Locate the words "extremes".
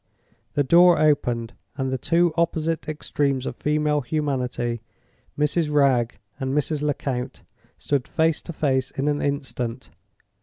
2.89-3.45